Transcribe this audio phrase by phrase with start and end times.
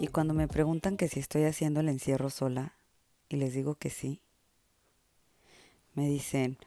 [0.00, 2.74] Y cuando me preguntan que si estoy haciendo el encierro sola,
[3.28, 4.20] y les digo que sí,
[5.94, 6.58] me dicen,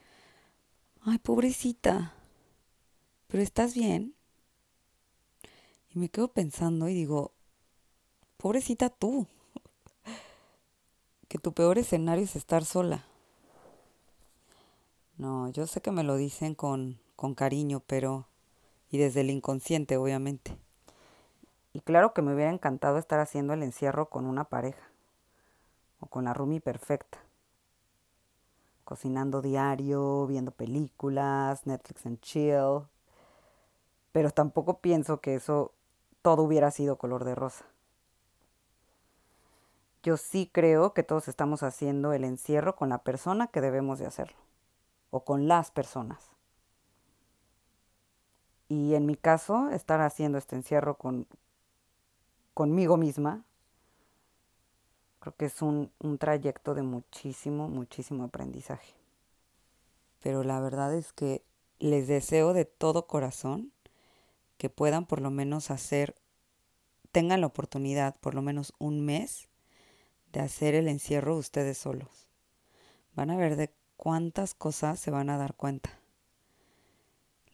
[1.02, 2.14] ay, pobrecita,
[3.28, 4.16] pero ¿estás bien?
[5.94, 7.34] Y me quedo pensando y digo,
[8.38, 9.28] pobrecita tú,
[11.34, 13.06] que tu peor escenario es estar sola.
[15.18, 18.28] No, yo sé que me lo dicen con, con cariño, pero...
[18.92, 20.56] y desde el inconsciente, obviamente.
[21.74, 24.92] Y claro que me hubiera encantado estar haciendo el encierro con una pareja
[26.00, 27.18] o con la roomie perfecta.
[28.84, 32.84] Cocinando diario, viendo películas, Netflix and chill.
[34.12, 35.72] Pero tampoco pienso que eso
[36.22, 37.66] todo hubiera sido color de rosa.
[40.04, 44.06] Yo sí creo que todos estamos haciendo el encierro con la persona que debemos de
[44.06, 44.38] hacerlo
[45.12, 46.30] o con las personas.
[48.68, 51.26] Y en mi caso, estar haciendo este encierro con,
[52.54, 53.46] conmigo misma,
[55.20, 58.94] creo que es un, un trayecto de muchísimo, muchísimo aprendizaje.
[60.22, 61.46] Pero la verdad es que
[61.80, 63.72] les deseo de todo corazón
[64.58, 66.16] que puedan por lo menos hacer,
[67.14, 69.48] tengan la oportunidad por lo menos un mes
[70.34, 72.28] de hacer el encierro ustedes solos.
[73.16, 76.02] Van a ver de cuántas cosas se van a dar cuenta.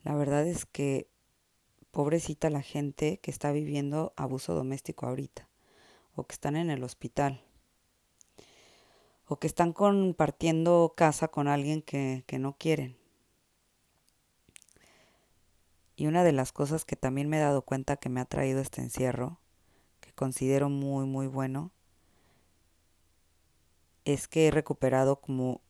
[0.04, 1.10] La verdad es que
[1.92, 5.50] pobrecita la gente que está viviendo abuso doméstico ahorita,
[6.16, 7.44] o que están en el hospital,
[9.26, 12.98] o que están compartiendo casa con alguien que, que no quieren.
[15.98, 18.62] Y una de las cosas que también me he dado cuenta que me ha traído
[18.62, 19.42] este encierro,
[20.00, 21.74] que considero muy, muy bueno,
[24.14, 25.62] es que he recuperado como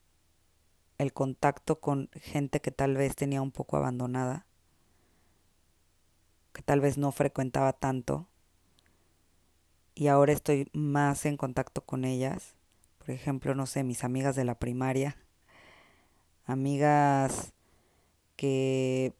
[0.97, 4.45] el contacto con gente que tal vez tenía un poco abandonada
[6.53, 8.27] que tal vez no frecuentaba tanto
[9.95, 12.55] y ahora estoy más en contacto con ellas.
[12.97, 15.17] Por ejemplo, no sé, mis amigas de la primaria,
[16.45, 17.53] amigas
[18.35, 19.13] que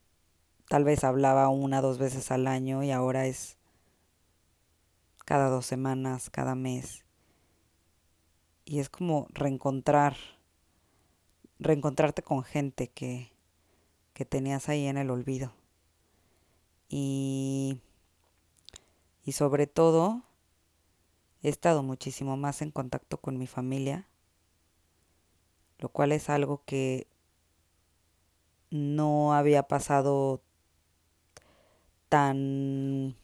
[0.69, 3.57] tal vez hablaba una dos veces al año y ahora es
[5.25, 7.03] cada dos semanas, cada mes.
[8.69, 10.15] Y es como reencontrar,
[11.57, 13.31] reencontrarte con gente que,
[14.13, 15.51] que tenías ahí en el olvido
[16.87, 17.79] y,
[19.23, 20.21] y sobre todo
[21.41, 24.07] he estado muchísimo más en contacto con mi familia,
[25.79, 27.07] lo cual es algo que
[28.69, 30.43] no había pasado
[32.07, 33.15] tan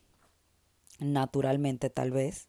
[0.99, 2.47] naturalmente tal vez.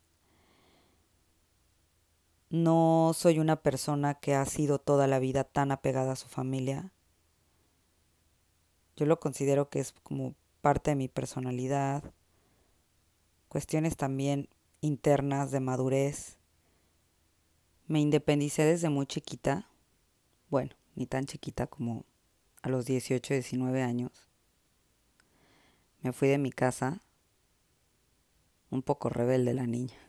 [2.49, 6.93] No soy una persona que ha sido toda la vida tan apegada a su familia.
[8.97, 12.05] Yo lo considero que es como parte de mi personalidad,
[13.49, 14.49] cuestiones también
[14.81, 16.37] internas de madurez.
[17.89, 19.69] Me independicé desde muy chiquita,
[20.49, 22.05] bueno, ni tan chiquita como
[22.63, 24.29] a los 18, 19 años.
[26.01, 27.01] Me fui de mi casa,
[28.71, 30.06] un poco rebelde la niña.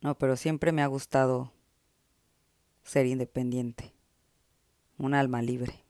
[0.00, 1.52] No, pero siempre me ha gustado
[2.82, 3.92] ser independiente,
[4.96, 5.88] un alma libre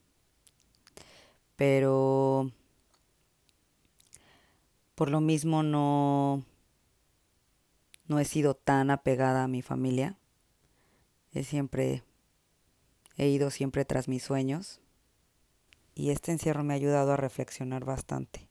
[1.59, 2.53] pero
[4.95, 6.45] por lo mismo no,
[8.07, 10.17] no he sido tan apegada a mi familia.
[11.33, 12.05] He siempre,
[13.17, 14.81] he ido siempre tras mis sueños
[15.97, 18.49] y este encierro me ha ayudado a reflexionar bastante.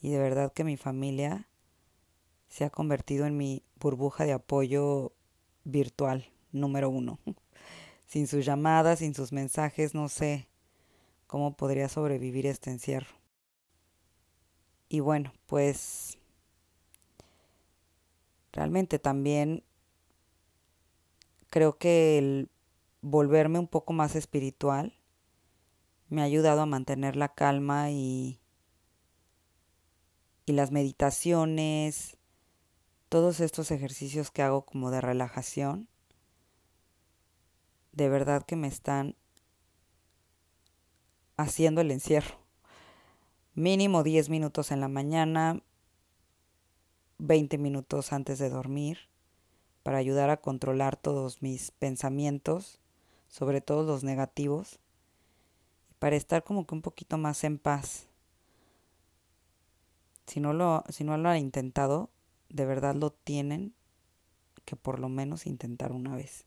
[0.00, 1.46] Y de verdad que mi familia
[2.52, 5.12] se ha convertido en mi burbuja de apoyo
[5.64, 7.18] virtual número uno.
[8.06, 10.48] Sin sus llamadas, sin sus mensajes, no sé
[11.26, 13.16] cómo podría sobrevivir este encierro.
[14.90, 16.18] Y bueno, pues
[18.52, 19.64] realmente también
[21.48, 22.50] creo que el
[23.00, 24.92] volverme un poco más espiritual
[26.10, 28.42] me ha ayudado a mantener la calma y,
[30.44, 32.18] y las meditaciones,
[33.12, 35.86] todos estos ejercicios que hago como de relajación,
[37.92, 39.16] de verdad que me están
[41.36, 42.38] haciendo el encierro.
[43.54, 45.62] Mínimo 10 minutos en la mañana,
[47.18, 48.96] 20 minutos antes de dormir,
[49.82, 52.80] para ayudar a controlar todos mis pensamientos,
[53.28, 54.78] sobre todo los negativos,
[55.98, 58.08] para estar como que un poquito más en paz.
[60.26, 62.08] Si no lo, si no lo han intentado,
[62.52, 63.74] de verdad lo tienen
[64.64, 66.44] que por lo menos intentar una vez.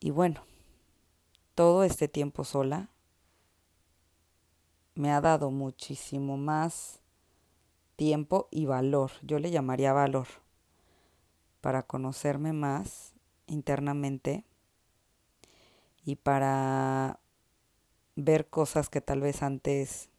[0.00, 0.44] Y bueno,
[1.54, 2.88] todo este tiempo sola
[4.94, 7.00] me ha dado muchísimo más
[7.96, 9.10] tiempo y valor.
[9.22, 10.26] Yo le llamaría valor
[11.60, 13.12] para conocerme más
[13.46, 14.44] internamente
[16.04, 17.18] y para
[18.14, 20.10] ver cosas que tal vez antes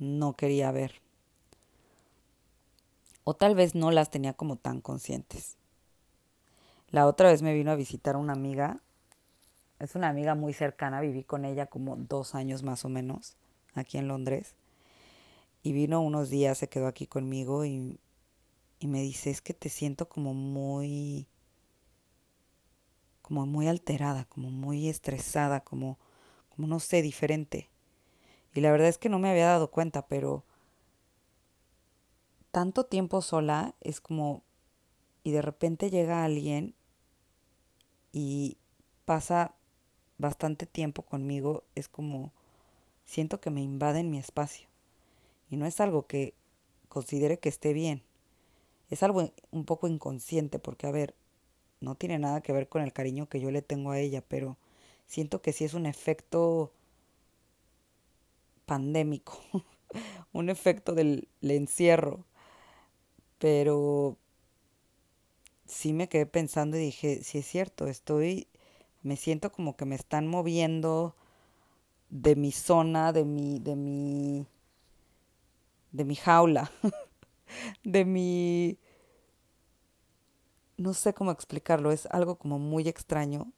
[0.00, 1.00] no quería ver.
[3.24, 5.56] O tal vez no las tenía como tan conscientes.
[6.90, 8.80] La otra vez me vino a visitar una amiga.
[9.78, 13.36] Es una amiga muy cercana, viví con ella como dos años más o menos,
[13.74, 14.54] aquí en Londres.
[15.62, 17.98] Y vino unos días, se quedó aquí conmigo y,
[18.78, 21.26] y me dice, es que te siento como muy,
[23.22, 25.98] como muy alterada, como muy estresada, como,
[26.50, 27.70] como no sé, diferente.
[28.54, 30.44] Y la verdad es que no me había dado cuenta, pero
[32.52, 34.42] tanto tiempo sola es como,
[35.24, 36.74] y de repente llega alguien
[38.12, 38.56] y
[39.04, 39.54] pasa
[40.18, 42.32] bastante tiempo conmigo, es como,
[43.04, 44.68] siento que me invaden mi espacio.
[45.50, 46.34] Y no es algo que
[46.88, 48.02] considere que esté bien.
[48.88, 51.16] Es algo un poco inconsciente, porque a ver,
[51.80, 54.56] no tiene nada que ver con el cariño que yo le tengo a ella, pero
[55.06, 56.72] siento que sí es un efecto
[58.66, 59.40] pandémico,
[60.32, 62.24] un efecto del encierro.
[63.38, 64.16] Pero
[65.66, 68.48] sí me quedé pensando y dije, sí es cierto, estoy,
[69.02, 71.14] me siento como que me están moviendo
[72.10, 74.46] de mi zona, de mi, de mi,
[75.92, 76.70] de mi jaula,
[77.84, 78.78] de mi,
[80.76, 83.52] no sé cómo explicarlo, es algo como muy extraño.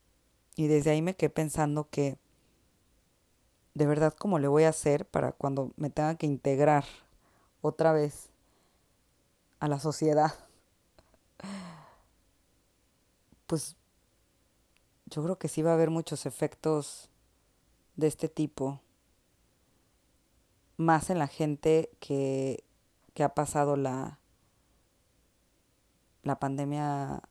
[0.56, 2.18] Y desde ahí me quedé pensando que
[3.76, 6.86] de verdad cómo le voy a hacer para cuando me tenga que integrar
[7.60, 8.30] otra vez
[9.60, 10.32] a la sociedad.
[13.46, 13.76] Pues
[15.04, 17.10] yo creo que sí va a haber muchos efectos
[17.94, 18.80] de este tipo,
[20.76, 22.64] más en la gente que,
[23.14, 24.18] que ha pasado la,
[26.24, 27.22] la pandemia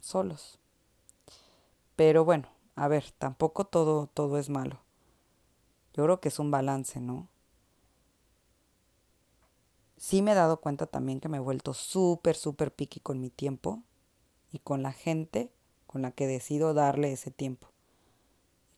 [0.00, 0.58] solos.
[1.96, 4.80] Pero bueno, a ver, tampoco todo, todo es malo.
[6.00, 7.28] Yo creo que es un balance, ¿no?
[9.98, 13.28] Sí me he dado cuenta también que me he vuelto súper, súper piqui con mi
[13.28, 13.82] tiempo
[14.50, 15.52] y con la gente
[15.86, 17.68] con la que decido darle ese tiempo.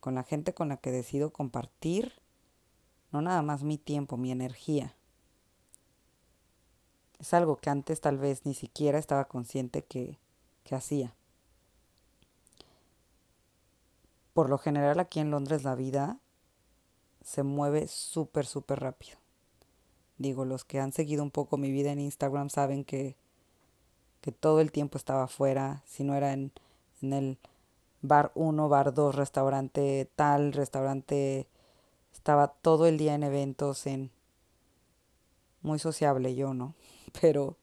[0.01, 2.13] Con la gente con la que decido compartir,
[3.13, 4.97] no nada más mi tiempo, mi energía.
[7.21, 10.19] Es algo que antes tal vez ni siquiera estaba consciente que,
[10.65, 11.15] que hacía.
[14.35, 16.19] Por lo general aquí en Londres la vida
[17.25, 19.19] se mueve súper, súper rápido.
[20.19, 23.17] Digo, los que han seguido un poco mi vida en Instagram saben que,
[24.21, 26.53] que todo el tiempo estaba afuera, si no era en,
[27.01, 27.39] en el
[28.03, 31.49] bar 1, bar 2, restaurante tal, restaurante,
[32.13, 34.11] estaba todo el día en eventos, en
[35.63, 36.75] muy sociable yo, ¿no?
[37.21, 37.57] Pero,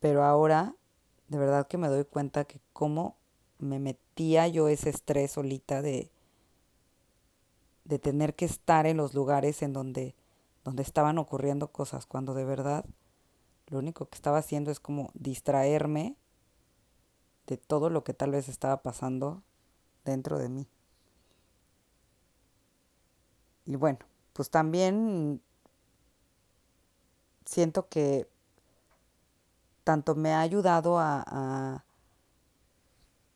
[0.00, 0.74] pero ahora,
[1.28, 3.16] de verdad que me doy cuenta que cómo
[3.58, 6.10] me metía yo ese estrés solita de,
[7.84, 10.14] de tener que estar en los lugares en donde,
[10.64, 12.84] donde estaban ocurriendo cosas, cuando de verdad
[13.66, 16.16] lo único que estaba haciendo es como distraerme
[17.46, 19.42] de todo lo que tal vez estaba pasando
[20.04, 20.66] dentro de mí.
[23.66, 23.98] Y bueno,
[24.32, 25.40] pues también
[27.44, 28.28] siento que
[29.84, 31.84] tanto me ha ayudado a, a,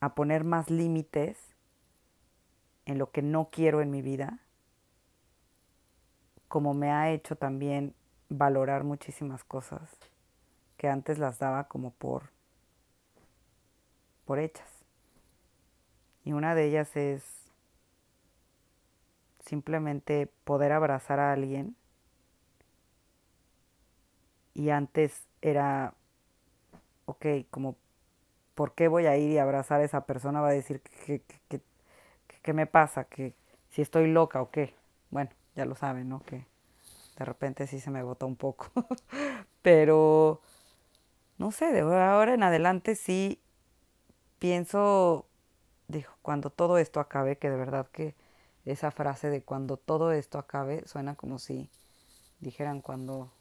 [0.00, 1.36] a poner más límites
[2.88, 4.40] en lo que no quiero en mi vida,
[6.48, 7.94] como me ha hecho también
[8.30, 9.96] valorar muchísimas cosas
[10.78, 12.30] que antes las daba como por
[14.24, 14.68] por hechas.
[16.24, 17.24] Y una de ellas es
[19.40, 21.76] simplemente poder abrazar a alguien.
[24.52, 25.94] Y antes era,
[27.06, 27.76] ok, como,
[28.54, 30.40] ¿por qué voy a ir y abrazar a esa persona?
[30.40, 31.62] Va a decir que, que,
[32.42, 33.04] ¿Qué me pasa?
[33.04, 33.34] ¿Que
[33.70, 34.74] si estoy loca o qué?
[35.10, 36.20] Bueno, ya lo saben, ¿no?
[36.20, 36.46] Que
[37.18, 38.70] de repente sí se me bota un poco.
[39.62, 40.40] Pero,
[41.36, 43.40] no sé, de ahora en adelante sí
[44.38, 45.26] pienso,
[45.88, 48.14] dijo, cuando todo esto acabe, que de verdad que
[48.64, 51.70] esa frase de cuando todo esto acabe suena como si
[52.40, 53.32] dijeran cuando,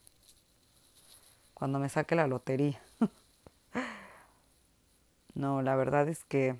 [1.53, 2.81] cuando me saque la lotería.
[5.35, 6.55] no, la verdad es que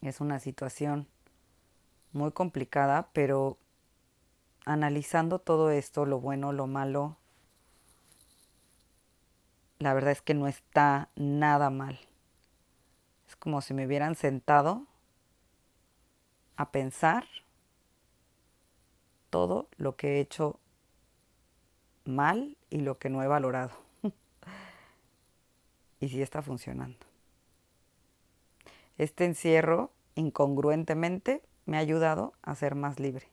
[0.00, 1.08] es una situación
[2.16, 3.58] muy complicada, pero
[4.64, 7.16] analizando todo esto, lo bueno, lo malo,
[9.78, 12.00] la verdad es que no está nada mal.
[13.28, 14.86] Es como si me hubieran sentado
[16.56, 17.26] a pensar
[19.30, 20.58] todo lo que he hecho
[22.04, 23.72] mal y lo que no he valorado.
[26.00, 27.06] y si está funcionando.
[28.96, 33.28] Este encierro, incongruentemente, me ha ayudado a ser más libre.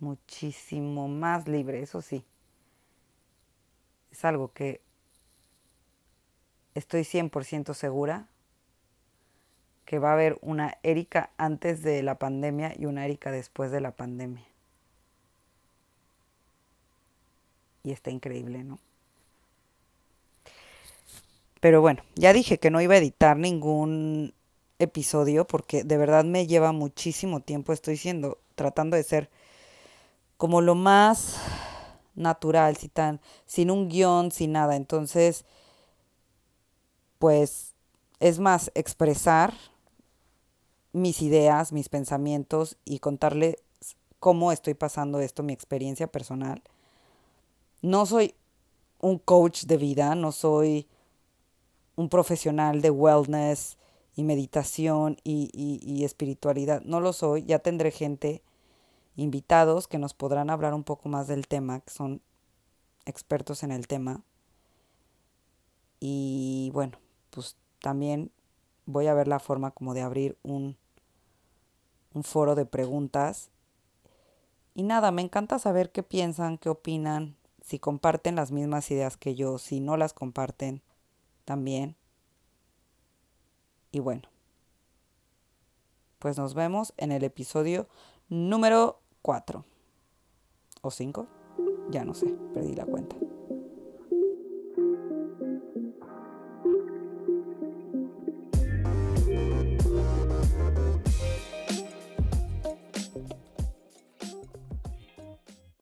[0.00, 2.24] Muchísimo más libre, eso sí.
[4.10, 4.80] Es algo que
[6.74, 8.28] estoy 100% segura
[9.84, 13.80] que va a haber una Erika antes de la pandemia y una Erika después de
[13.80, 14.44] la pandemia.
[17.84, 18.78] Y está increíble, ¿no?
[21.60, 24.34] Pero bueno, ya dije que no iba a editar ningún
[24.78, 27.72] episodio porque de verdad me lleva muchísimo tiempo.
[27.72, 29.30] Estoy siendo, tratando de ser
[30.36, 31.36] como lo más
[32.14, 34.76] natural, sin, tan, sin un guion, sin nada.
[34.76, 35.44] Entonces,
[37.18, 37.74] pues
[38.20, 39.54] es más expresar
[40.92, 43.58] mis ideas, mis pensamientos y contarle
[44.20, 46.62] cómo estoy pasando esto, mi experiencia personal.
[47.82, 48.34] No soy
[49.00, 50.88] un coach de vida, no soy
[51.94, 53.77] un profesional de wellness
[54.18, 56.82] y meditación y, y, espiritualidad.
[56.82, 58.42] No lo soy, ya tendré gente,
[59.14, 62.20] invitados que nos podrán hablar un poco más del tema, que son
[63.06, 64.24] expertos en el tema.
[66.00, 66.98] Y bueno,
[67.30, 68.32] pues también
[68.86, 70.76] voy a ver la forma como de abrir un,
[72.12, 73.50] un foro de preguntas.
[74.74, 79.36] Y nada, me encanta saber qué piensan, qué opinan, si comparten las mismas ideas que
[79.36, 80.82] yo, si no las comparten
[81.44, 81.94] también.
[83.90, 84.28] Y bueno,
[86.18, 87.88] pues nos vemos en el episodio
[88.28, 89.64] número 4
[90.82, 91.26] o 5,
[91.90, 93.16] ya no sé, perdí la cuenta.